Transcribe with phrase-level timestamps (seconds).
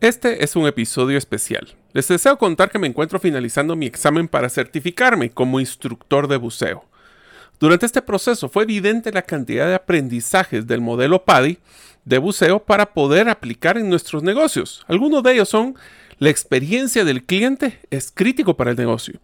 [0.00, 1.74] Este es un episodio especial.
[1.92, 6.86] Les deseo contar que me encuentro finalizando mi examen para certificarme como instructor de buceo.
[7.58, 11.58] Durante este proceso fue evidente la cantidad de aprendizajes del modelo PADI
[12.06, 14.86] de buceo para poder aplicar en nuestros negocios.
[14.88, 15.74] Algunos de ellos son
[16.18, 19.20] la experiencia del cliente es crítico para el negocio.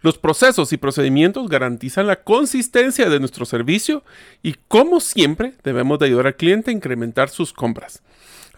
[0.00, 4.04] Los procesos y procedimientos garantizan la consistencia de nuestro servicio
[4.44, 8.00] y como siempre debemos de ayudar al cliente a incrementar sus compras.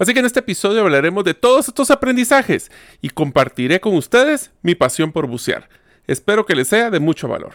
[0.02, 2.72] Así que en este episodio hablaremos de todos estos aprendizajes
[3.02, 5.68] y compartiré con ustedes mi pasión por bucear.
[6.08, 7.54] Espero que les sea de mucho valor.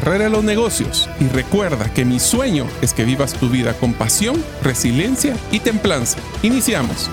[0.09, 4.43] de los negocios y recuerda que mi sueño es que vivas tu vida con pasión,
[4.63, 6.19] resiliencia y templanza.
[6.41, 7.09] Iniciamos.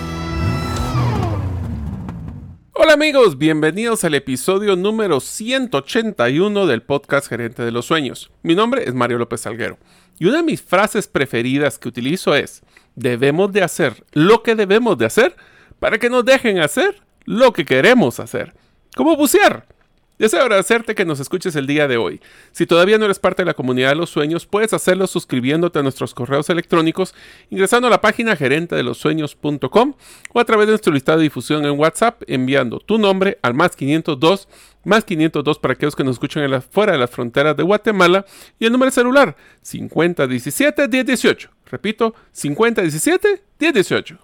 [2.73, 8.31] Hola amigos, bienvenidos al episodio número 181 del podcast Gerente de los Sueños.
[8.43, 9.79] Mi nombre es Mario López Salguero
[10.19, 12.63] y una de mis frases preferidas que utilizo es,
[12.97, 15.37] debemos de hacer lo que debemos de hacer
[15.79, 18.55] para que nos dejen hacer lo que queremos hacer.
[18.97, 19.78] Como bucear.
[20.19, 22.21] Deseo agradecerte que nos escuches el día de hoy.
[22.51, 25.83] Si todavía no eres parte de la comunidad de los sueños, puedes hacerlo suscribiéndote a
[25.85, 27.15] nuestros correos electrónicos,
[27.51, 29.95] ingresando a la página gerente de los sueños.com
[30.33, 33.77] o a través de nuestro listado de difusión en WhatsApp, enviando tu nombre al más
[33.77, 34.49] 502,
[34.83, 38.27] más 502 para aquellos que nos escuchan fuera de las fronteras de Guatemala
[38.59, 41.49] y el número celular 5017-1018.
[41.71, 44.19] Repito, 5017-1018.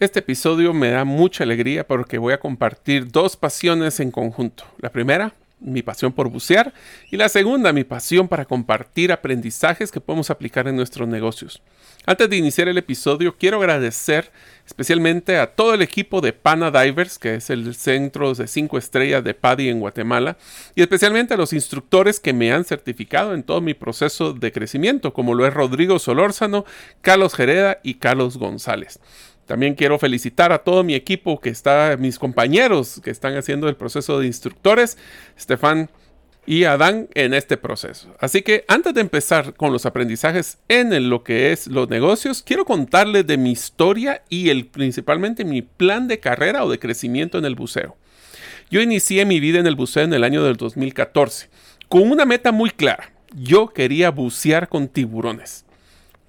[0.00, 4.62] Este episodio me da mucha alegría porque voy a compartir dos pasiones en conjunto.
[4.78, 6.72] La primera, mi pasión por bucear
[7.10, 11.60] y la segunda, mi pasión para compartir aprendizajes que podemos aplicar en nuestros negocios.
[12.06, 14.30] Antes de iniciar el episodio, quiero agradecer
[14.64, 19.24] especialmente a todo el equipo de Pana Divers, que es el centro de 5 estrellas
[19.24, 20.38] de PADI en Guatemala,
[20.76, 25.12] y especialmente a los instructores que me han certificado en todo mi proceso de crecimiento,
[25.12, 26.64] como lo es Rodrigo Solórzano,
[27.00, 29.00] Carlos Jereda y Carlos González.
[29.48, 33.76] También quiero felicitar a todo mi equipo que está, mis compañeros que están haciendo el
[33.76, 34.98] proceso de instructores,
[35.38, 35.88] Estefan
[36.44, 38.14] y Adán en este proceso.
[38.20, 42.66] Así que antes de empezar con los aprendizajes en lo que es los negocios, quiero
[42.66, 47.46] contarles de mi historia y el, principalmente mi plan de carrera o de crecimiento en
[47.46, 47.96] el buceo.
[48.70, 51.48] Yo inicié mi vida en el buceo en el año del 2014
[51.88, 53.12] con una meta muy clara.
[53.34, 55.64] Yo quería bucear con tiburones.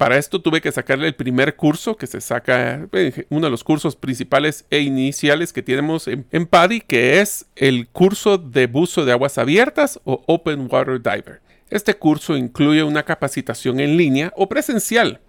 [0.00, 3.62] Para esto tuve que sacarle el primer curso que se saca, eh, uno de los
[3.62, 9.12] cursos principales e iniciales que tenemos en, PADI, que es el curso de buzo de
[9.12, 11.42] aguas abiertas o Open Water Diver.
[11.68, 15.20] Este curso incluye una capacitación en línea o presencial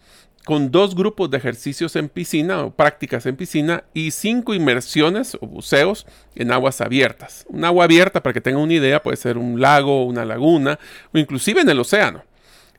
[0.46, 5.48] con dos grupos de ejercicios en piscina o prácticas en piscina y cinco inmersiones o
[5.48, 7.46] buceos en aguas abiertas.
[7.50, 10.80] Un agua abierta, para que tengan una idea, puede ser un lago, una laguna
[11.14, 12.24] o inclusive en el océano.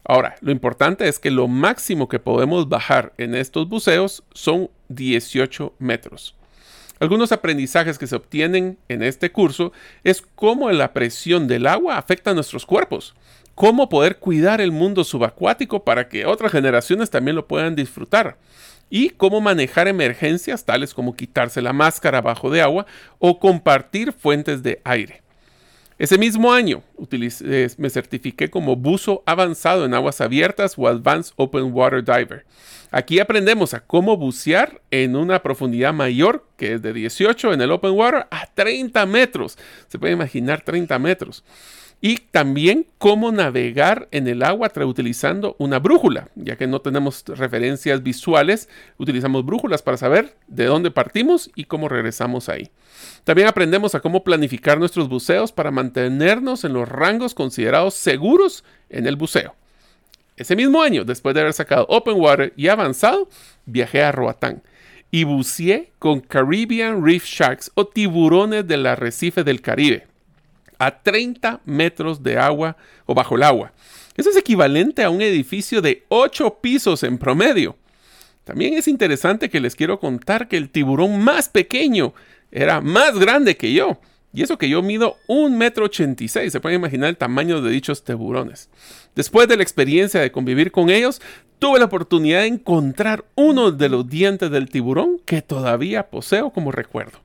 [0.05, 5.75] Ahora, lo importante es que lo máximo que podemos bajar en estos buceos son 18
[5.79, 6.35] metros.
[6.99, 9.73] Algunos aprendizajes que se obtienen en este curso
[10.05, 13.15] es cómo la presión del agua afecta a nuestros cuerpos,
[13.55, 18.37] cómo poder cuidar el mundo subacuático para que otras generaciones también lo puedan disfrutar
[18.89, 22.87] y cómo manejar emergencias tales como quitarse la máscara bajo de agua
[23.19, 25.23] o compartir fuentes de aire.
[25.99, 31.73] Ese mismo año eh, me certifiqué como buzo avanzado en aguas abiertas o Advanced Open
[31.73, 32.45] Water Diver.
[32.95, 37.73] Aquí aprendemos a cómo bucear en una profundidad mayor, que es de 18 en el
[37.73, 39.57] Open Water, a 30 metros.
[39.89, 41.43] Se puede imaginar 30 metros.
[42.05, 48.03] y también cómo navegar en el agua utilizando una brújula, ya que no tenemos referencias
[48.03, 48.69] visuales,
[48.99, 52.71] utilizamos brújulas para saber de dónde partimos y cómo regresamos ahí.
[53.23, 59.07] También aprendemos a cómo planificar nuestros buceos para mantenernos en los rangos considerados seguros en
[59.07, 59.55] el buceo.
[60.37, 63.29] Ese mismo año, después de haber sacado Open Water y avanzado,
[63.67, 64.63] viajé a Roatán
[65.11, 70.07] y buceé con Caribbean Reef Sharks o tiburones del arrecife del Caribe
[70.79, 72.77] a 30 metros de agua
[73.07, 73.73] o bajo el agua.
[74.17, 77.77] Eso es equivalente a un edificio de 8 pisos en promedio.
[78.45, 82.15] También es interesante que les quiero contar que el tiburón más pequeño
[82.51, 84.01] era más grande que yo.
[84.33, 85.91] Y eso que yo mido 1,86 metro.
[86.51, 88.71] Se pueden imaginar el tamaño de dichos tiburones.
[89.15, 91.21] Después de la experiencia de convivir con ellos,
[91.59, 96.73] tuve la oportunidad de encontrar uno de los dientes del tiburón que todavía poseo como
[96.73, 97.19] recuerdo.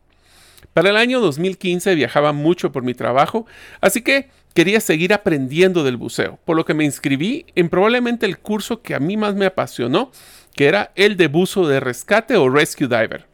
[0.73, 3.47] Para el año 2015 viajaba mucho por mi trabajo,
[3.81, 8.37] así que quería seguir aprendiendo del buceo, por lo que me inscribí en probablemente el
[8.37, 10.11] curso que a mí más me apasionó,
[10.55, 13.26] que era el de buzo de rescate o Rescue Diver.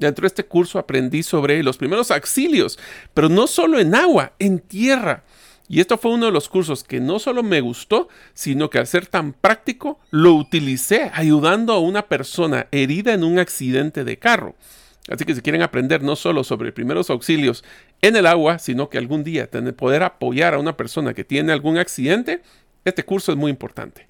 [0.00, 2.78] Dentro de este curso aprendí sobre los primeros auxilios,
[3.12, 5.24] pero no solo en agua, en tierra.
[5.68, 8.86] Y esto fue uno de los cursos que no solo me gustó, sino que al
[8.86, 14.54] ser tan práctico, lo utilicé ayudando a una persona herida en un accidente de carro.
[15.10, 17.62] Así que si quieren aprender no solo sobre primeros auxilios
[18.00, 21.52] en el agua, sino que algún día tener, poder apoyar a una persona que tiene
[21.52, 22.40] algún accidente,
[22.86, 24.09] este curso es muy importante.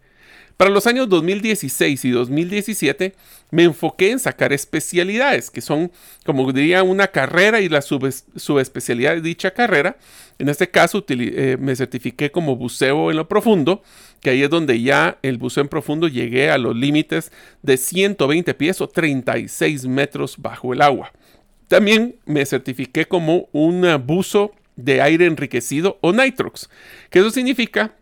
[0.60, 3.14] Para los años 2016 y 2017
[3.50, 5.90] me enfoqué en sacar especialidades, que son,
[6.26, 9.96] como diría, una carrera y la subespecialidad de dicha carrera.
[10.38, 13.82] En este caso eh, me certifiqué como buceo en lo profundo,
[14.20, 18.52] que ahí es donde ya el buceo en profundo llegué a los límites de 120
[18.52, 21.10] pies o 36 metros bajo el agua.
[21.68, 26.68] También me certifiqué como un buzo de aire enriquecido o nitrox,
[27.08, 27.94] que eso significa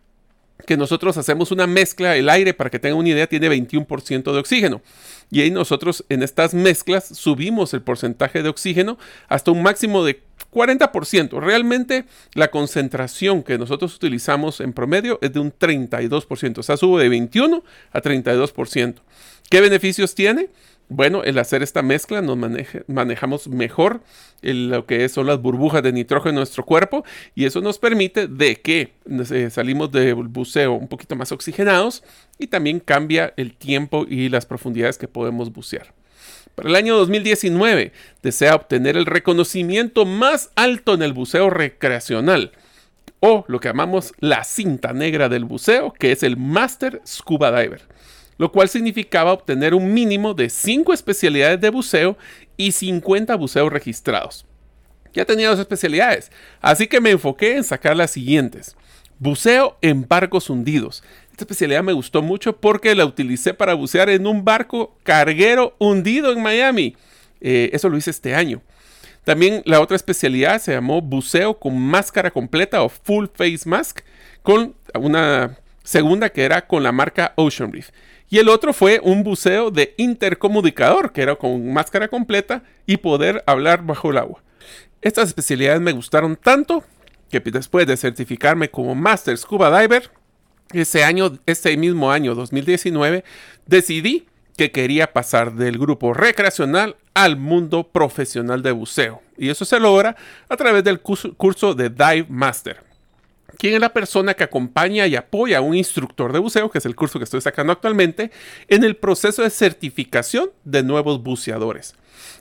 [0.69, 4.37] que nosotros hacemos una mezcla, el aire, para que tengan una idea, tiene 21% de
[4.37, 4.83] oxígeno.
[5.31, 8.99] Y ahí nosotros en estas mezclas subimos el porcentaje de oxígeno
[9.29, 10.21] hasta un máximo de
[10.51, 11.41] 40%.
[11.41, 12.05] Realmente
[12.35, 16.59] la concentración que nosotros utilizamos en promedio es de un 32%.
[16.59, 18.93] O sea, sube de 21 a 32%.
[19.49, 20.49] ¿Qué beneficios tiene?
[20.91, 22.35] Bueno, el hacer esta mezcla nos
[22.87, 24.01] manejamos mejor
[24.41, 27.05] lo que son las burbujas de nitrógeno en nuestro cuerpo
[27.35, 32.03] y eso nos permite de que eh, salimos del buceo un poquito más oxigenados
[32.39, 35.93] y también cambia el tiempo y las profundidades que podemos bucear.
[36.55, 37.93] Para el año 2019
[38.23, 42.51] desea obtener el reconocimiento más alto en el buceo recreacional
[43.19, 47.83] o lo que llamamos la cinta negra del buceo, que es el Master Scuba Diver
[48.39, 52.17] lo cual significaba obtener un mínimo de 5 especialidades de buceo
[52.55, 54.45] y 50 buceos registrados.
[55.13, 56.31] Ya tenía dos especialidades,
[56.61, 58.77] así que me enfoqué en sacar las siguientes.
[59.19, 61.03] Buceo en barcos hundidos.
[61.31, 66.31] Esta especialidad me gustó mucho porque la utilicé para bucear en un barco carguero hundido
[66.31, 66.95] en Miami.
[67.41, 68.61] Eh, eso lo hice este año.
[69.25, 73.99] También la otra especialidad se llamó buceo con máscara completa o full face mask,
[74.43, 77.89] con una segunda que era con la marca Ocean Reef.
[78.29, 83.43] Y el otro fue un buceo de intercomunicador, que era con máscara completa y poder
[83.47, 84.43] hablar bajo el agua.
[85.01, 86.83] Estas especialidades me gustaron tanto
[87.31, 90.11] que después de certificarme como Master Scuba Diver,
[90.71, 91.39] ese año,
[91.77, 93.23] mismo año 2019,
[93.65, 99.21] decidí que quería pasar del grupo recreacional al mundo profesional de buceo.
[99.37, 100.15] Y eso se logra
[100.49, 102.88] a través del curso de Dive Master.
[103.57, 106.85] ¿Quién es la persona que acompaña y apoya a un instructor de buceo, que es
[106.85, 108.31] el curso que estoy sacando actualmente,
[108.67, 111.95] en el proceso de certificación de nuevos buceadores.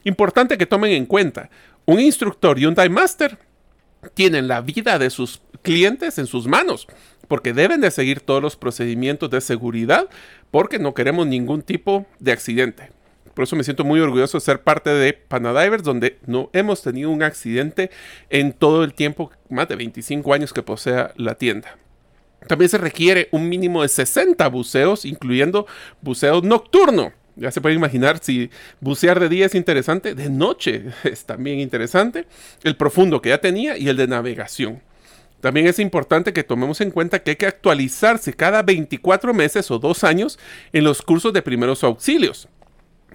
[0.05, 1.51] Importante que tomen en cuenta,
[1.87, 3.39] un instructor y un dive master
[4.15, 6.87] tienen la vida de sus clientes en sus manos,
[7.27, 10.09] porque deben de seguir todos los procedimientos de seguridad,
[10.51, 12.98] porque no queremos ningún tipo de accidente.
[13.39, 17.09] Por eso me siento muy orgulloso de ser parte de Panadivers, donde no hemos tenido
[17.09, 17.89] un accidente
[18.31, 21.79] en todo el tiempo, más de 25 años que posea la tienda.
[22.49, 25.69] También se requiere un mínimo de 60 buceos, incluyendo
[26.01, 27.13] buceo nocturno.
[27.37, 32.27] Ya se puede imaginar si bucear de día es interesante, de noche es también interesante.
[32.65, 34.83] El profundo que ya tenía y el de navegación.
[35.41, 39.79] También es importante que tomemos en cuenta que hay que actualizarse cada 24 meses o
[39.79, 40.41] dos años
[40.73, 42.49] en los cursos de primeros auxilios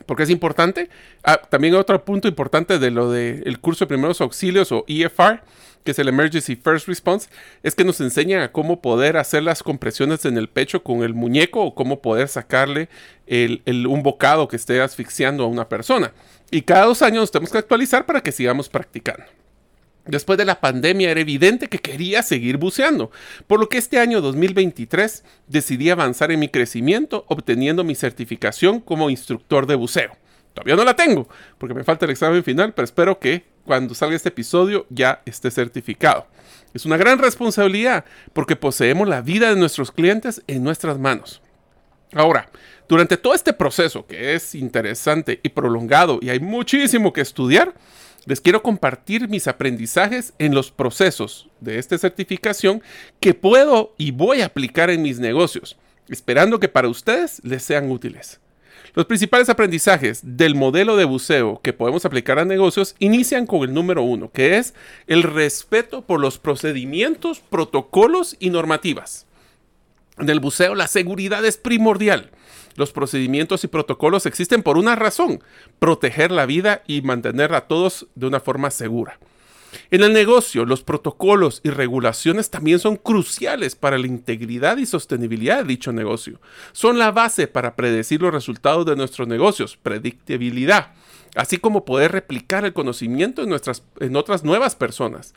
[0.05, 0.89] porque es importante.
[1.23, 5.41] Ah, también otro punto importante de lo del curso de primeros auxilios o EFR,
[5.83, 7.29] que es el Emergency First Response,
[7.61, 11.13] es que nos enseñan a cómo poder hacer las compresiones en el pecho con el
[11.13, 12.89] muñeco o cómo poder sacarle
[13.27, 16.13] un bocado que esté asfixiando a una persona.
[16.51, 19.25] Y cada dos años tenemos que actualizar para que sigamos practicando.
[20.05, 23.09] Después de la pandemia era evidente que quería seguir buceando,
[23.47, 29.09] por lo que este año 2023 decidí avanzar en mi crecimiento obteniendo mi certificación como
[29.09, 30.17] instructor de buceo.
[30.53, 34.15] Todavía no la tengo, porque me falta el examen final, pero espero que cuando salga
[34.15, 36.27] este episodio ya esté certificado.
[36.73, 41.41] Es una gran responsabilidad porque poseemos la vida de nuestros clientes en nuestras manos.
[42.13, 42.49] Ahora,
[42.89, 47.73] durante todo este proceso, que es interesante y prolongado y hay muchísimo que estudiar,
[48.25, 52.81] les quiero compartir mis aprendizajes en los procesos de esta certificación
[53.19, 55.77] que puedo y voy a aplicar en mis negocios,
[56.07, 58.39] esperando que para ustedes les sean útiles.
[58.95, 63.73] Los principales aprendizajes del modelo de buceo que podemos aplicar a negocios inician con el
[63.73, 64.75] número uno, que es
[65.07, 69.25] el respeto por los procedimientos, protocolos y normativas.
[70.19, 72.29] En el buceo la seguridad es primordial.
[72.75, 75.43] Los procedimientos y protocolos existen por una razón,
[75.79, 79.19] proteger la vida y mantener a todos de una forma segura.
[79.91, 85.57] En el negocio, los protocolos y regulaciones también son cruciales para la integridad y sostenibilidad
[85.57, 86.39] de dicho negocio.
[86.71, 90.93] Son la base para predecir los resultados de nuestros negocios, predictibilidad,
[91.35, 95.33] así como poder replicar el conocimiento en, nuestras, en otras nuevas personas.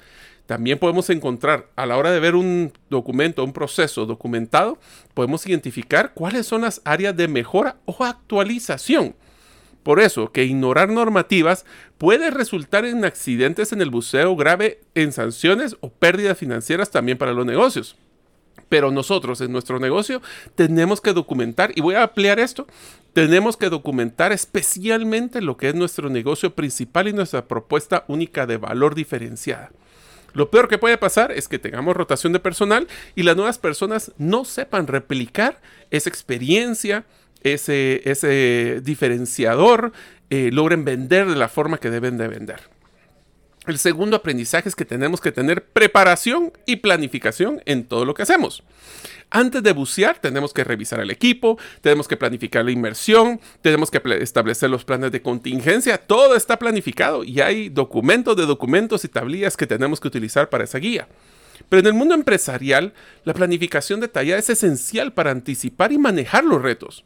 [0.47, 4.79] También podemos encontrar, a la hora de ver un documento, un proceso documentado,
[5.12, 9.15] podemos identificar cuáles son las áreas de mejora o actualización
[9.87, 11.65] por eso que ignorar normativas
[11.97, 17.33] puede resultar en accidentes en el buceo grave, en sanciones o pérdidas financieras también para
[17.33, 17.95] los negocios.
[18.69, 20.23] Pero nosotros en nuestro negocio
[20.57, 22.67] tenemos que documentar, y voy a ampliar esto,
[23.12, 28.57] tenemos que documentar especialmente lo que es nuestro negocio principal y nuestra propuesta única de
[28.57, 29.71] valor diferenciada.
[30.37, 34.12] Lo peor que puede pasar es que tengamos rotación de personal y las nuevas personas
[34.19, 37.07] no sepan replicar esa experiencia,
[37.43, 39.93] ese, diferenciador,
[40.28, 42.61] eh, logren vender de la forma que deben de vender.
[43.66, 48.23] El segundo aprendizaje es que tenemos que tener preparación y planificación en todo lo que
[48.23, 48.62] hacemos.
[49.30, 54.00] Antes de bucear, tenemos que revisar el equipo, tenemos que planificar la inversión, tenemos que
[54.21, 55.99] establecer los planes de contingencia.
[55.99, 60.64] Todo está planificado y hay documentos de documentos y tablillas que tenemos que utilizar para
[60.64, 61.09] esa guía.
[61.68, 66.62] Pero en el mundo empresarial, la planificación detallada es esencial para anticipar y manejar los
[66.62, 67.04] retos.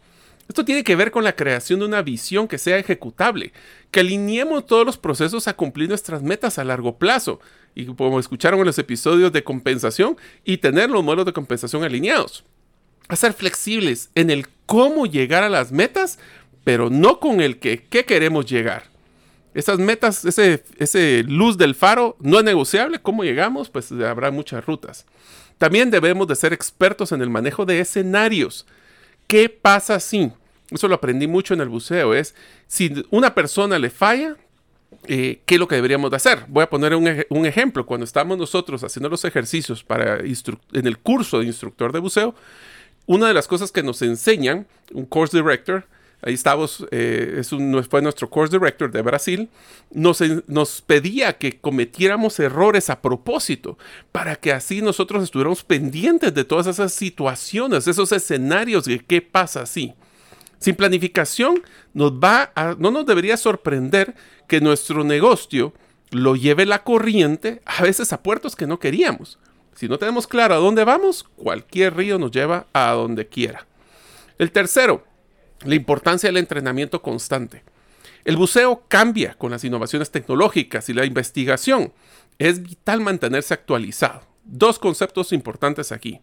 [0.51, 3.53] Esto tiene que ver con la creación de una visión que sea ejecutable,
[3.93, 7.39] que alineemos todos los procesos a cumplir nuestras metas a largo plazo,
[7.77, 12.43] y como escucharon en los episodios de compensación, y tener los modelos de compensación alineados.
[13.07, 16.19] A ser flexibles en el cómo llegar a las metas,
[16.65, 18.91] pero no con el que qué queremos llegar.
[19.55, 22.99] Esas metas, ese, ese luz del faro no es negociable.
[23.01, 23.71] ¿Cómo llegamos?
[23.71, 25.07] Pues habrá muchas rutas.
[25.59, 28.67] También debemos de ser expertos en el manejo de escenarios.
[29.29, 30.33] ¿Qué pasa si?
[30.71, 32.35] Eso lo aprendí mucho en el buceo, es
[32.67, 34.37] si una persona le falla,
[35.05, 36.45] eh, ¿qué es lo que deberíamos de hacer?
[36.49, 37.87] Voy a poner un, ejemplo.
[37.87, 42.35] Cuando estamos nosotros haciendo los ejercicios para en el curso de instructor de buceo,
[43.07, 45.85] una de las cosas que nos enseñan, un course director,
[46.23, 47.43] ahí estamos, eh,
[47.89, 49.49] fue nuestro course director de Brasil,
[49.91, 53.79] nos, nos pedía que cometiéramos errores a propósito
[54.13, 59.63] para que así nosotros estuviéramos pendientes de todas esas situaciones, esos escenarios de qué pasa
[59.63, 59.95] así.
[60.61, 61.63] Sin planificación,
[61.95, 64.15] no nos debería sorprender
[64.47, 65.73] que nuestro negocio
[66.11, 69.39] lo lleve la corriente a veces a puertos que no queríamos.
[69.75, 73.67] Si no tenemos claro a dónde vamos, cualquier río nos lleva a donde quiera.
[74.39, 75.05] El tercero,
[75.65, 77.63] la importancia del entrenamiento constante.
[78.25, 81.95] El buceo cambia con las innovaciones tecnológicas y la investigación.
[82.39, 84.23] Es vital mantenerse actualizado.
[84.45, 86.21] Dos conceptos importantes aquí.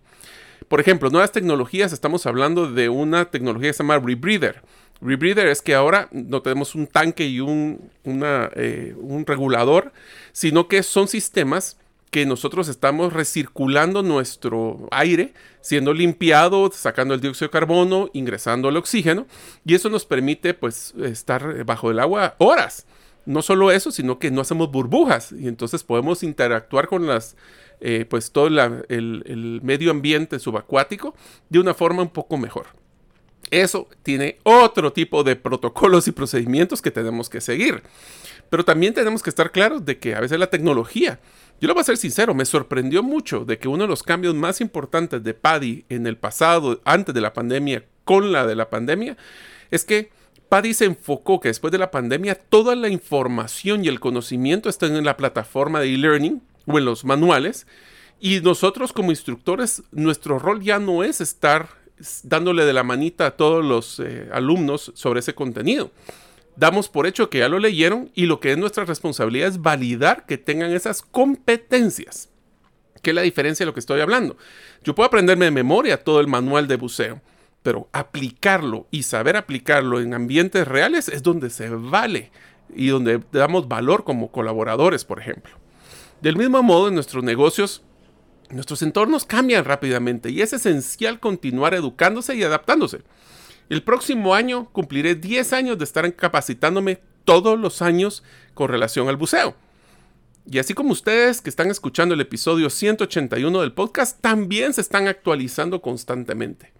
[0.67, 4.61] Por ejemplo, nuevas tecnologías, estamos hablando de una tecnología que se llama Rebreather.
[5.01, 9.93] Rebreather es que ahora no tenemos un tanque y un, eh, un regulador,
[10.31, 11.77] sino que son sistemas
[12.09, 18.77] que nosotros estamos recirculando nuestro aire, siendo limpiado, sacando el dióxido de carbono, ingresando el
[18.77, 19.27] oxígeno,
[19.65, 22.85] y eso nos permite pues estar bajo el agua horas.
[23.25, 27.35] No solo eso, sino que no hacemos burbujas y entonces podemos interactuar con las
[27.79, 31.13] eh, pues todo el, medio ambiente subacuático
[31.49, 32.67] de una forma un poco mejor.
[33.51, 37.83] Eso tiene otro tipo de protocolos y procedimientos que tenemos que seguir.
[38.49, 41.19] Pero también tenemos que estar claros de que a veces la tecnología,
[41.61, 44.35] yo lo voy a ser sincero, me sorprendió mucho de que uno de los cambios
[44.35, 48.69] más importantes de Paddy en el pasado, antes de la pandemia, con la de la
[48.69, 49.17] pandemia,
[49.69, 50.09] es que
[50.49, 54.95] Paddy se enfocó que después de la pandemia toda la información y el conocimiento están
[54.95, 57.65] en la plataforma de e-learning o en los manuales.
[58.19, 61.69] Y nosotros como instructores, nuestro rol ya no es estar
[62.23, 65.91] dándole de la manita a todos los eh, alumnos sobre ese contenido.
[66.55, 70.25] Damos por hecho que ya lo leyeron y lo que es nuestra responsabilidad es validar
[70.25, 72.29] que tengan esas competencias.
[73.01, 74.37] ¿Qué es la diferencia de lo que estoy hablando?
[74.83, 77.21] Yo puedo aprenderme de memoria todo el manual de buceo,
[77.61, 82.31] pero aplicarlo y saber aplicarlo en ambientes reales es donde se vale
[82.75, 85.55] y donde damos valor como colaboradores, por ejemplo.
[86.21, 87.83] Del mismo modo, en nuestros negocios,
[88.49, 93.01] nuestros entornos cambian rápidamente y es esencial continuar educándose y adaptándose.
[93.69, 98.23] El próximo año cumpliré 10 años de estar capacitándome todos los años
[98.55, 99.55] con relación al buceo.
[100.49, 105.07] Y así como ustedes que están escuchando el episodio 181 del podcast, también se están
[105.07, 106.71] actualizando constantemente.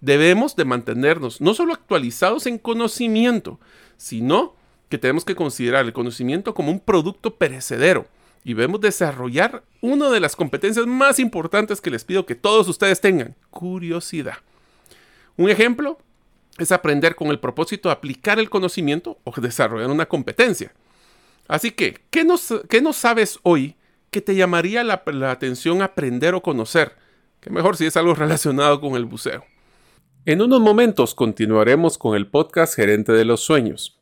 [0.00, 3.60] Debemos de mantenernos no solo actualizados en conocimiento,
[3.96, 4.56] sino
[4.88, 8.06] que tenemos que considerar el conocimiento como un producto perecedero
[8.44, 13.00] y debemos desarrollar una de las competencias más importantes que les pido que todos ustedes
[13.00, 14.38] tengan, curiosidad.
[15.36, 15.98] Un ejemplo
[16.58, 20.72] es aprender con el propósito de aplicar el conocimiento o desarrollar una competencia.
[21.48, 23.76] Así que, ¿qué no, sabes hoy
[24.10, 26.96] que te llamaría la, la atención aprender o conocer?
[27.40, 29.44] Que mejor si es algo relacionado con el buceo.
[30.24, 34.01] En unos momentos continuaremos con el podcast Gerente de los Sueños.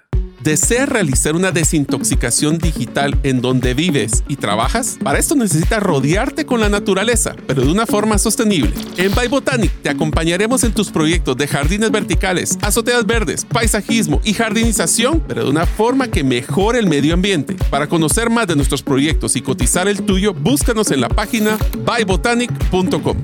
[0.43, 4.97] ¿Deseas realizar una desintoxicación digital en donde vives y trabajas?
[5.03, 8.73] Para esto necesitas rodearte con la naturaleza, pero de una forma sostenible.
[8.97, 14.33] En By Botanic te acompañaremos en tus proyectos de jardines verticales, azoteas verdes, paisajismo y
[14.33, 17.55] jardinización, pero de una forma que mejore el medio ambiente.
[17.69, 21.55] Para conocer más de nuestros proyectos y cotizar el tuyo, búscanos en la página
[21.85, 23.17] bybotanic.com.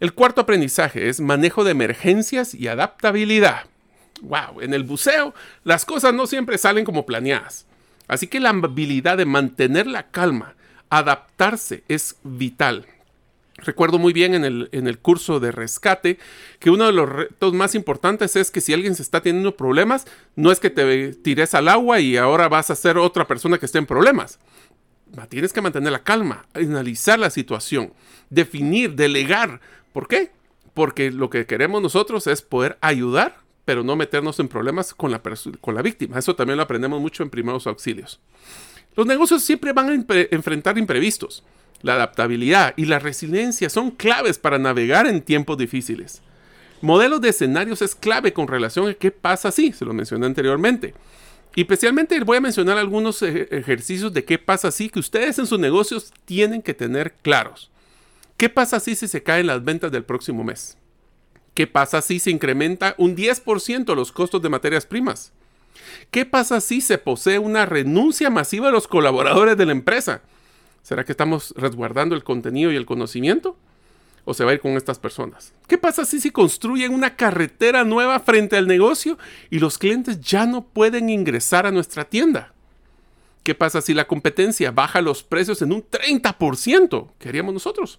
[0.00, 3.71] El cuarto aprendizaje es manejo de emergencias y adaptabilidad
[4.22, 7.66] wow, en el buceo las cosas no siempre salen como planeadas.
[8.08, 10.54] Así que la habilidad de mantener la calma,
[10.90, 12.86] adaptarse es vital.
[13.58, 16.18] Recuerdo muy bien en el, en el, curso de rescate
[16.58, 20.06] que uno de los retos más importantes es que si alguien se está teniendo problemas,
[20.34, 23.66] no es que te tires al agua y ahora vas a ser otra persona que
[23.66, 24.40] esté en problemas.
[25.28, 27.92] Tienes que mantener la calma, analizar la situación,
[28.30, 29.60] definir, delegar.
[29.92, 30.32] ¿Por qué?
[30.74, 35.22] Porque lo que queremos nosotros es poder ayudar pero no meternos en problemas con la,
[35.60, 36.18] con la víctima.
[36.18, 38.20] Eso también lo aprendemos mucho en primeros auxilios.
[38.96, 41.44] Los negocios siempre van a enfrentar imprevistos.
[41.80, 46.22] La adaptabilidad y la resiliencia son claves para navegar en tiempos difíciles.
[46.80, 50.94] Modelos de escenarios es clave con relación a qué pasa si, se lo mencioné anteriormente.
[51.54, 55.58] Y especialmente voy a mencionar algunos ejercicios de qué pasa si que ustedes en sus
[55.58, 57.70] negocios tienen que tener claros.
[58.36, 60.76] ¿Qué pasa si se caen las ventas del próximo mes?
[61.54, 65.32] ¿Qué pasa si se incrementa un 10% los costos de materias primas?
[66.10, 70.22] ¿Qué pasa si se posee una renuncia masiva de los colaboradores de la empresa?
[70.82, 73.56] ¿Será que estamos resguardando el contenido y el conocimiento?
[74.24, 75.52] ¿O se va a ir con estas personas?
[75.66, 79.18] ¿Qué pasa si se construyen una carretera nueva frente al negocio
[79.50, 82.54] y los clientes ya no pueden ingresar a nuestra tienda?
[83.42, 87.08] ¿Qué pasa si la competencia baja los precios en un 30%?
[87.18, 87.98] ¿Qué haríamos nosotros?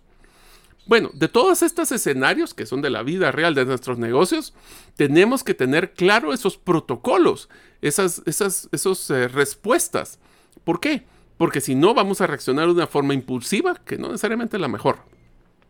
[0.85, 4.53] Bueno, de todos estos escenarios que son de la vida real de nuestros negocios,
[4.97, 7.49] tenemos que tener claro esos protocolos,
[7.81, 10.19] esas, esas esos, eh, respuestas.
[10.65, 11.03] ¿Por qué?
[11.37, 14.67] Porque si no, vamos a reaccionar de una forma impulsiva, que no necesariamente es la
[14.67, 14.99] mejor.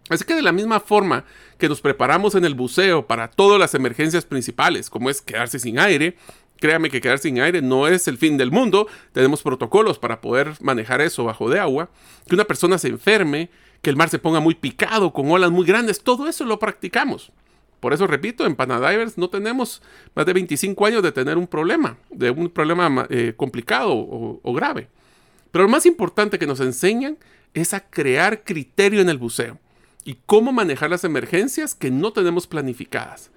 [0.09, 1.25] Así que de la misma forma
[1.57, 5.79] que nos preparamos en el buceo para todas las emergencias principales, como es quedarse sin
[5.79, 6.17] aire,
[6.59, 10.55] créame que quedarse sin aire no es el fin del mundo, tenemos protocolos para poder
[10.59, 11.89] manejar eso bajo de agua,
[12.27, 13.49] que una persona se enferme,
[13.83, 17.33] que el mar se ponga muy picado, con olas muy grandes, todo eso lo practicamos.
[17.81, 19.81] Por eso repito, en Panadivers no tenemos
[20.15, 24.53] más de 25 años de tener un problema, de un problema eh, complicado o, o
[24.53, 24.87] grave.
[25.51, 27.17] Pero lo más importante que nos enseñan
[27.53, 29.59] es a crear criterio en el buceo
[30.05, 33.31] y cómo manejar las emergencias que no tenemos planificadas.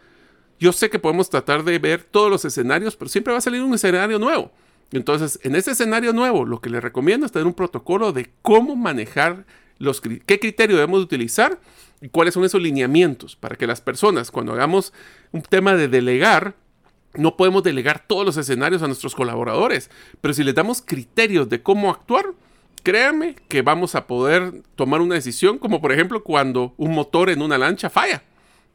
[0.61, 3.63] Yo sé que podemos tratar de ver todos los escenarios, pero siempre va a salir
[3.63, 4.53] un escenario nuevo.
[4.93, 8.77] Entonces, en ese escenario nuevo, lo que les recomiendo es tener un protocolo de cómo
[8.77, 9.45] manejar
[10.27, 11.59] qué criterio debemos utilizar
[12.01, 14.93] y cuáles son esos lineamientos para que las personas, cuando hagamos
[15.33, 16.55] un tema de delegar,
[17.15, 21.63] no podemos delegar todos los escenarios a nuestros colaboradores, pero si les damos criterios de
[21.63, 22.27] cómo actuar,
[22.83, 27.43] créanme que vamos a poder tomar una decisión, como por ejemplo cuando un motor en
[27.43, 28.23] una lancha falla.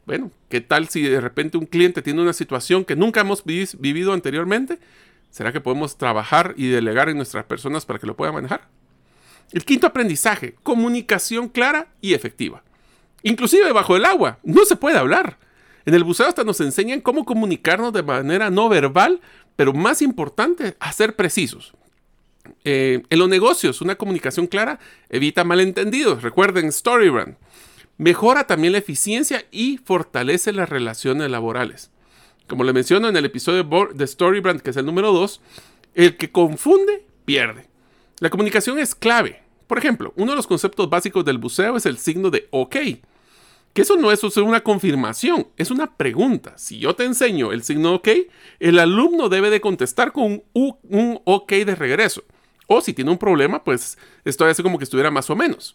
[0.04, 4.12] Bueno, ¿qué tal si de repente un cliente tiene una situación que nunca hemos vivido
[4.12, 4.78] anteriormente?
[5.30, 8.68] ¿Será que podemos trabajar y delegar en nuestras personas para que lo puedan manejar?
[9.52, 12.62] El quinto aprendizaje, comunicación clara y efectiva.
[13.22, 15.38] Inclusive bajo el agua, no se puede hablar.
[15.84, 19.20] En el buceo hasta nos enseñan cómo comunicarnos de manera no verbal,
[19.56, 21.74] pero más importante, a ser precisos.
[22.64, 26.22] Eh, en los negocios, una comunicación clara evita malentendidos.
[26.22, 27.36] Recuerden Storybrand.
[27.98, 31.90] Mejora también la eficiencia y fortalece las relaciones laborales.
[32.48, 35.40] Como le menciono en el episodio de Storybrand, que es el número 2,
[35.94, 37.68] el que confunde, pierde.
[38.18, 39.41] La comunicación es clave.
[39.72, 42.76] Por ejemplo, uno de los conceptos básicos del buceo es el signo de OK.
[43.72, 46.52] Que eso no es una confirmación, es una pregunta.
[46.58, 48.08] Si yo te enseño el signo OK,
[48.60, 52.22] el alumno debe de contestar con un, OK de regreso.
[52.66, 55.74] O si tiene un problema, pues esto hace como que estuviera más o menos.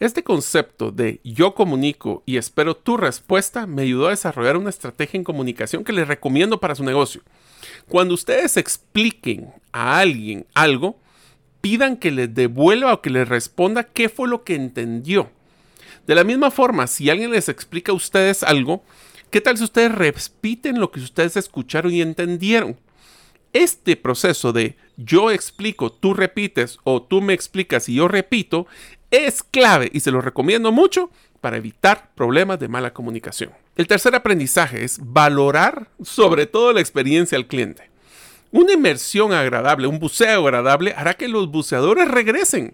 [0.00, 5.18] Este concepto de yo comunico y espero tu respuesta me ayudó a desarrollar una estrategia
[5.18, 7.22] en comunicación que les recomiendo para su negocio.
[7.88, 10.98] Cuando ustedes expliquen a alguien algo,
[11.64, 15.30] pidan que les devuelva o que les responda qué fue lo que entendió.
[16.06, 18.84] De la misma forma, si alguien les explica a ustedes algo,
[19.30, 22.76] ¿qué tal si ustedes repiten lo que ustedes escucharon y entendieron?
[23.54, 28.66] Este proceso de yo explico, tú repites o tú me explicas y yo repito
[29.10, 31.08] es clave y se lo recomiendo mucho
[31.40, 33.52] para evitar problemas de mala comunicación.
[33.76, 37.93] El tercer aprendizaje es valorar sobre todo la experiencia del cliente.
[38.54, 42.72] Una inmersión agradable, un buceo agradable hará que los buceadores regresen.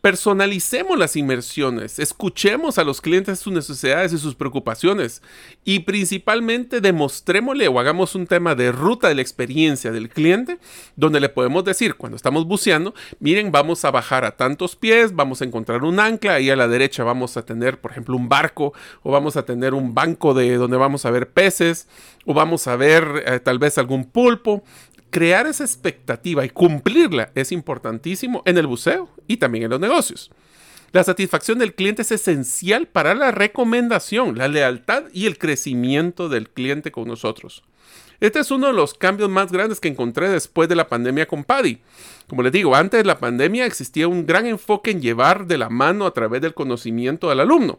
[0.00, 5.22] Personalicemos las inmersiones, escuchemos a los clientes sus necesidades y sus preocupaciones
[5.64, 10.58] y principalmente demostrémosle o hagamos un tema de ruta de la experiencia del cliente
[10.94, 15.42] donde le podemos decir cuando estamos buceando, miren, vamos a bajar a tantos pies, vamos
[15.42, 18.72] a encontrar un ancla y a la derecha vamos a tener, por ejemplo, un barco
[19.02, 21.88] o vamos a tener un banco de donde vamos a ver peces
[22.24, 24.62] o vamos a ver eh, tal vez algún pulpo
[25.10, 30.30] crear esa expectativa y cumplirla es importantísimo en el buceo y también en los negocios.
[30.92, 36.48] La satisfacción del cliente es esencial para la recomendación, la lealtad y el crecimiento del
[36.48, 37.62] cliente con nosotros.
[38.20, 41.44] Este es uno de los cambios más grandes que encontré después de la pandemia con
[41.44, 41.80] Paddy.
[42.26, 45.68] Como les digo, antes de la pandemia existía un gran enfoque en llevar de la
[45.68, 47.78] mano a través del conocimiento al alumno.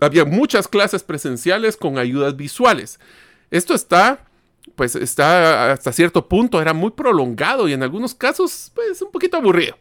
[0.00, 3.00] Había muchas clases presenciales con ayudas visuales.
[3.50, 4.26] Esto está
[4.74, 9.36] pues está hasta cierto punto, era muy prolongado y en algunos casos, pues un poquito
[9.36, 9.76] aburrido.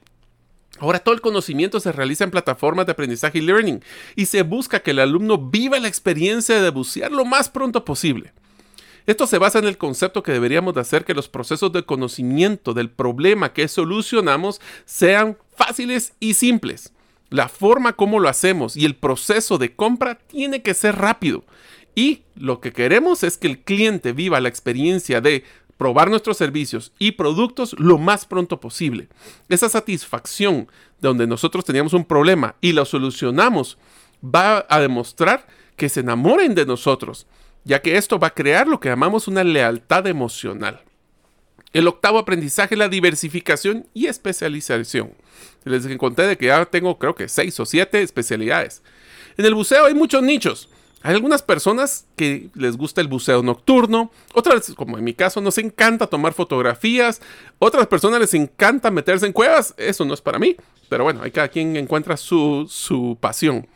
[0.79, 3.83] Ahora todo el conocimiento se realiza en plataformas de aprendizaje y learning
[4.15, 8.33] y se busca que el alumno viva la experiencia de bucear lo más pronto posible.
[9.05, 12.73] Esto se basa en el concepto que deberíamos de hacer que los procesos de conocimiento
[12.73, 16.93] del problema que solucionamos sean fáciles y simples.
[17.29, 21.43] La forma como lo hacemos y el proceso de compra tiene que ser rápido.
[21.95, 25.43] Y lo que queremos es que el cliente viva la experiencia de
[25.77, 29.07] probar nuestros servicios y productos lo más pronto posible.
[29.49, 30.67] Esa satisfacción
[30.99, 33.77] de donde nosotros teníamos un problema y lo solucionamos
[34.23, 37.25] va a demostrar que se enamoren de nosotros,
[37.63, 40.81] ya que esto va a crear lo que llamamos una lealtad emocional.
[41.73, 45.13] El octavo aprendizaje es la diversificación y especialización.
[45.63, 48.83] Les conté de que ya tengo creo que seis o siete especialidades.
[49.37, 50.69] En el buceo hay muchos nichos.
[51.03, 55.57] Hay algunas personas que les gusta el buceo nocturno, otras, como en mi caso, nos
[55.57, 57.21] encanta tomar fotografías,
[57.57, 60.55] otras personas les encanta meterse en cuevas, eso no es para mí,
[60.89, 63.67] pero bueno, hay cada quien encuentra su, su pasión.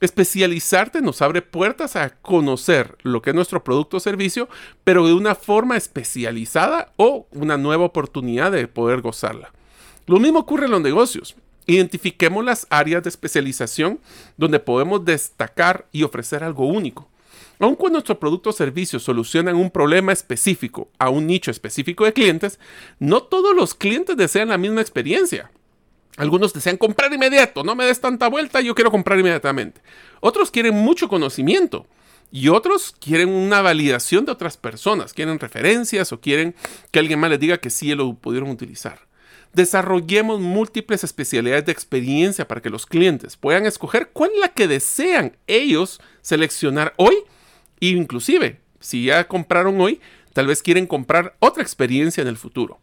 [0.00, 4.48] Especializarte nos abre puertas a conocer lo que es nuestro producto o servicio,
[4.84, 9.52] pero de una forma especializada o una nueva oportunidad de poder gozarla.
[10.06, 11.34] Lo mismo ocurre en los negocios.
[11.68, 14.00] Identifiquemos las áreas de especialización
[14.38, 17.10] donde podemos destacar y ofrecer algo único.
[17.58, 22.14] Aun cuando nuestro producto o servicio solucionan un problema específico a un nicho específico de
[22.14, 22.58] clientes,
[22.98, 25.50] no todos los clientes desean la misma experiencia.
[26.16, 29.82] Algunos desean comprar inmediato, no me des tanta vuelta, yo quiero comprar inmediatamente.
[30.20, 31.86] Otros quieren mucho conocimiento
[32.30, 36.54] y otros quieren una validación de otras personas, quieren referencias o quieren
[36.90, 39.07] que alguien más les diga que sí lo pudieron utilizar.
[39.52, 44.68] Desarrollemos múltiples especialidades de experiencia para que los clientes puedan escoger cuál es la que
[44.68, 47.16] desean ellos seleccionar hoy.
[47.80, 50.00] E inclusive, si ya compraron hoy,
[50.32, 52.80] tal vez quieren comprar otra experiencia en el futuro.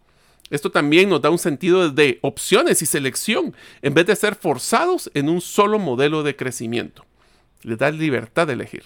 [0.50, 5.10] Esto también nos da un sentido de opciones y selección en vez de ser forzados
[5.14, 7.06] en un solo modelo de crecimiento.
[7.62, 8.84] Les da libertad de elegir.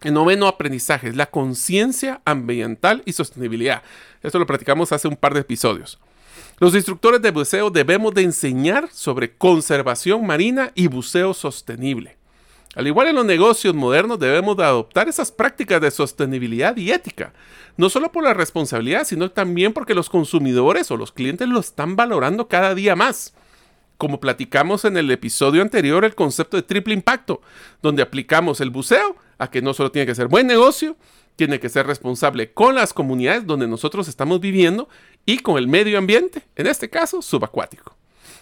[0.00, 3.82] El noveno aprendizaje es la conciencia ambiental y sostenibilidad.
[4.22, 6.00] Esto lo platicamos hace un par de episodios.
[6.58, 12.16] Los instructores de buceo debemos de enseñar sobre conservación marina y buceo sostenible.
[12.74, 17.34] Al igual en los negocios modernos debemos de adoptar esas prácticas de sostenibilidad y ética,
[17.76, 21.96] no solo por la responsabilidad, sino también porque los consumidores o los clientes lo están
[21.96, 23.34] valorando cada día más.
[23.98, 27.42] Como platicamos en el episodio anterior, el concepto de triple impacto,
[27.82, 30.96] donde aplicamos el buceo a que no solo tiene que ser buen negocio,
[31.36, 34.88] tiene que ser responsable con las comunidades donde nosotros estamos viviendo
[35.26, 37.96] y con el medio ambiente, en este caso subacuático.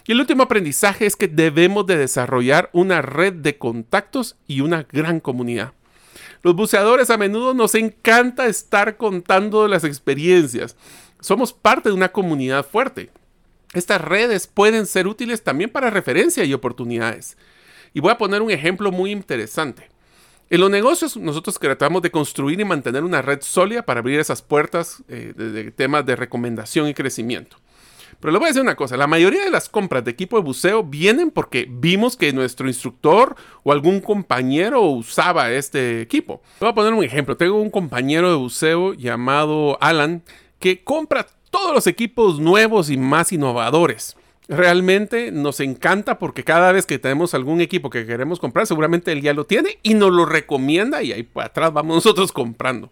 [0.07, 4.83] Y el último aprendizaje es que debemos de desarrollar una red de contactos y una
[4.91, 5.73] gran comunidad.
[6.41, 10.75] Los buceadores a menudo nos encanta estar contando las experiencias.
[11.19, 13.11] Somos parte de una comunidad fuerte.
[13.73, 17.37] Estas redes pueden ser útiles también para referencia y oportunidades.
[17.93, 19.90] Y voy a poner un ejemplo muy interesante.
[20.51, 24.41] En los negocios nosotros tratamos de construir y mantener una red sólida para abrir esas
[24.41, 27.55] puertas eh, de, temas de recomendación y crecimiento.
[28.19, 30.43] Pero le voy a decir una cosa, la mayoría de las compras de equipo de
[30.43, 36.41] buceo vienen porque vimos que nuestro instructor o algún compañero usaba este equipo.
[36.59, 40.21] Voy a poner un ejemplo, tengo un compañero de buceo llamado Alan
[40.59, 44.17] que compra todos los equipos nuevos y más innovadores
[44.51, 49.21] realmente nos encanta porque cada vez que tenemos algún equipo que queremos comprar, seguramente él
[49.21, 52.91] ya lo tiene y nos lo recomienda y ahí para atrás vamos nosotros comprando.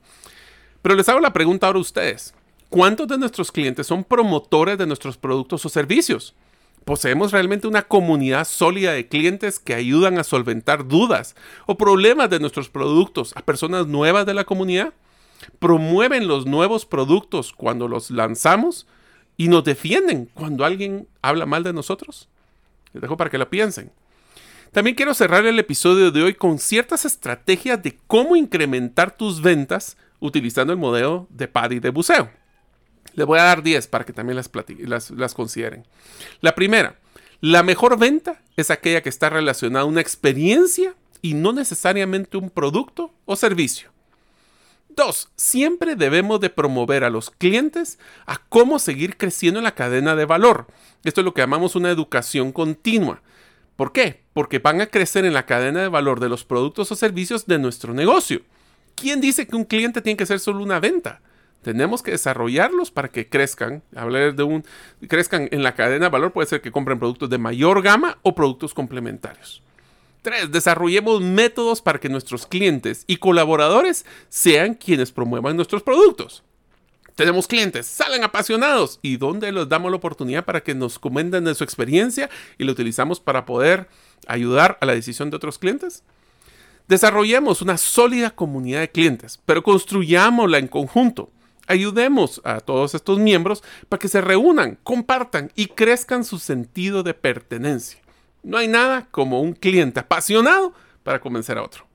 [0.81, 2.33] Pero les hago la pregunta ahora a ustedes.
[2.69, 6.33] ¿Cuántos de nuestros clientes son promotores de nuestros productos o servicios?
[6.85, 12.39] ¿Poseemos realmente una comunidad sólida de clientes que ayudan a solventar dudas o problemas de
[12.39, 14.93] nuestros productos a personas nuevas de la comunidad?
[15.59, 18.87] ¿Promueven los nuevos productos cuando los lanzamos?
[19.39, 22.28] Y nos defienden cuando alguien habla mal de nosotros.
[22.91, 23.89] Les dejo para que lo piensen.
[24.73, 29.95] También quiero cerrar el episodio de hoy con ciertas estrategias de cómo incrementar tus ventas
[30.19, 32.30] utilizando el modelo de PADI de buceo.
[33.13, 35.88] Les voy a dar 10 para que también las, las, las consideren.
[36.41, 36.99] La primera,
[37.39, 42.49] la mejor venta es aquella que está relacionada a una experiencia y no necesariamente un
[42.49, 43.89] producto o servicio.
[44.89, 50.15] Dos, siempre debemos de promover a los clientes a cómo seguir creciendo en la cadena
[50.15, 50.67] de valor.
[51.04, 53.21] Esto es lo que llamamos una educación continua.
[53.75, 54.23] ¿Por qué?
[54.34, 57.60] Porque van a crecer en la cadena de valor de los productos o servicios de
[57.60, 58.41] nuestro negocio.
[58.95, 61.21] ¿Quién dice que un cliente tiene que ser solo una venta?
[61.62, 63.84] Tenemos que desarrollarlos para que crezcan.
[63.95, 64.65] Hablar de un
[65.08, 68.36] crezcan en la cadena de valor puede ser que compren productos de mayor gama o
[68.36, 69.63] productos complementarios.
[70.21, 70.51] 3.
[70.51, 76.43] Desarrollemos métodos para que nuestros clientes y colaboradores sean quienes promuevan nuestros productos.
[77.15, 81.53] Tenemos clientes, salen apasionados y ¿dónde les damos la oportunidad para que nos comenten de
[81.53, 83.89] su experiencia y lo utilizamos para poder
[84.25, 86.03] ayudar a la decisión de otros clientes?
[86.88, 91.29] Desarrollemos una sólida comunidad de clientes, pero construyámosla en conjunto.
[91.67, 97.13] Ayudemos a todos estos miembros para que se reúnan, compartan y crezcan su sentido de
[97.13, 97.99] pertenencia.
[98.43, 100.73] No hay nada como un cliente apasionado
[101.04, 101.89] para convencer a otro.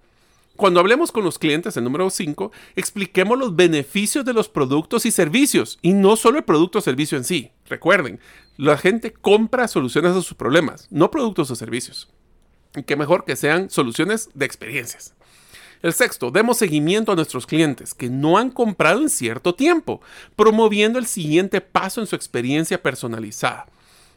[0.57, 5.11] Cuando hablemos con los clientes, el número 5, expliquemos los beneficios de los productos y
[5.11, 7.51] servicios y no solo el producto o servicio en sí.
[7.69, 8.21] Recuerden,
[8.57, 12.09] la gente compra soluciones a sus problemas, no productos o servicios.
[12.77, 15.15] Y qué mejor que sean soluciones de experiencias.
[15.83, 20.01] El sexto, demos seguimiento a nuestros clientes que no han comprado en cierto tiempo,
[20.37, 23.67] promoviendo el siguiente paso en su experiencia personalizada.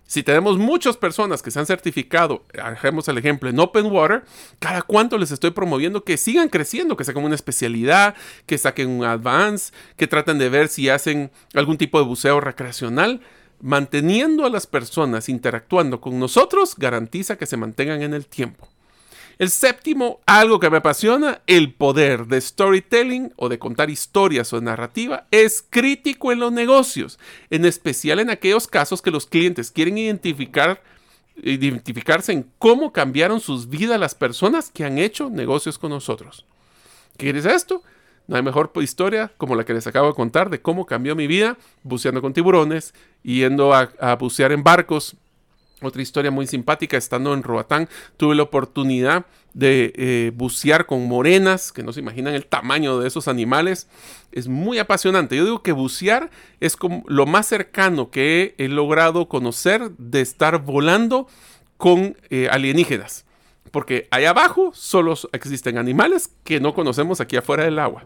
[0.08, 4.24] Si tenemos muchas personas que se han certificado, hagamos el ejemplo en Open Water,
[4.58, 8.15] cada cuánto les estoy promoviendo que sigan creciendo, que saquen una especialidad,
[8.46, 13.20] que saquen un advance, que traten de ver si hacen algún tipo de buceo recreacional.
[13.60, 18.70] Manteniendo a las personas interactuando con nosotros garantiza que se mantengan en el tiempo.
[19.39, 24.62] El séptimo, algo que me apasiona, el poder de storytelling o de contar historias o
[24.62, 27.19] narrativa es crítico en los negocios,
[27.52, 30.82] en especial en aquellos casos que los clientes quieren identificar
[31.43, 36.45] identificarse en cómo cambiaron sus vidas las personas que han hecho negocios con nosotros.
[37.15, 37.84] ¿Qué es esto?
[38.28, 41.28] No hay mejor historia como la que les acabo de contar de cómo cambió mi
[41.28, 45.15] vida buceando con tiburones, yendo a, a bucear en barcos
[45.82, 47.88] otra historia muy simpática, estando en Roatán,
[48.18, 53.08] tuve la oportunidad de eh, bucear con morenas, que no se imaginan el tamaño de
[53.08, 53.88] esos animales.
[54.32, 55.36] Es muy apasionante.
[55.36, 61.28] Yo digo que bucear es lo más cercano que he, logrado conocer de estar volando
[61.78, 63.26] con eh, alienígenas.
[63.72, 68.06] Porque allá abajo solo existen animales que no conocemos aquí afuera del agua.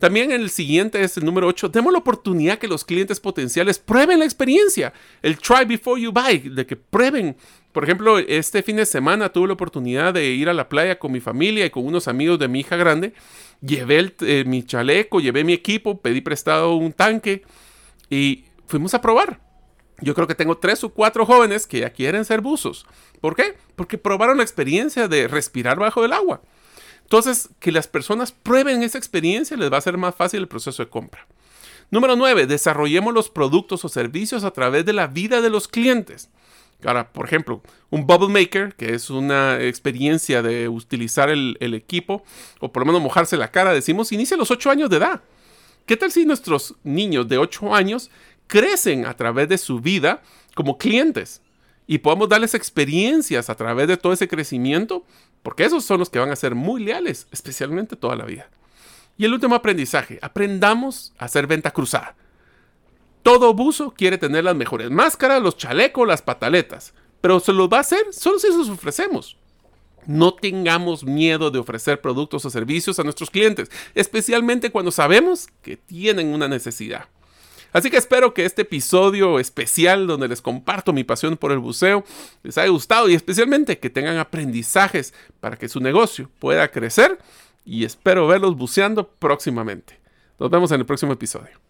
[0.00, 1.68] También el siguiente es el número 8.
[1.68, 4.94] Demos la oportunidad que los clientes potenciales prueben la experiencia.
[5.20, 7.36] El try before you buy, de que prueben.
[7.70, 11.12] Por ejemplo, este fin de semana tuve la oportunidad de ir a la playa con
[11.12, 13.12] mi familia y con unos amigos de mi hija grande.
[13.60, 17.42] Llevé eh, mi chaleco, llevé mi equipo, pedí prestado un tanque
[18.08, 19.38] y fuimos a probar.
[20.00, 22.86] Yo creo que tengo tres o cuatro jóvenes que ya quieren ser buzos.
[23.20, 23.58] ¿Por qué?
[23.76, 26.40] Porque probaron la experiencia de respirar bajo el agua.
[27.10, 30.84] Entonces, que las personas prueben esa experiencia les va a hacer más fácil el proceso
[30.84, 31.26] de compra.
[31.90, 32.46] Número 9.
[32.46, 36.28] Desarrollemos los productos o servicios a través de la vida de los clientes.
[36.84, 42.22] Ahora, por ejemplo, un Bubble Maker, que es una experiencia de utilizar el, equipo,
[42.60, 45.20] o por lo menos mojarse la cara, decimos, inicia a los 8 años de edad.
[45.86, 48.08] ¿Qué tal si nuestros niños de 8 años
[48.46, 50.22] crecen a través de su vida
[50.54, 51.42] como clientes
[51.88, 55.04] y podamos darles experiencias a través de todo ese crecimiento,
[55.42, 58.48] porque esos son los que van a ser muy leales, especialmente toda la vida.
[59.16, 62.14] Y el último aprendizaje, aprendamos a hacer venta cruzada.
[63.22, 67.78] Todo buzo quiere tener las mejores máscaras, los chalecos, las pataletas, pero se los va
[67.78, 69.36] a hacer solo si los ofrecemos.
[70.06, 75.76] No tengamos miedo de ofrecer productos o servicios a nuestros clientes, especialmente cuando sabemos que
[75.76, 77.08] tienen una necesidad.
[77.72, 82.04] Así que espero que este episodio especial donde les comparto mi pasión por el buceo
[82.42, 87.18] les haya gustado y especialmente que tengan aprendizajes para que su negocio pueda crecer
[87.64, 90.00] y espero verlos buceando próximamente.
[90.38, 91.69] Nos vemos en el próximo episodio.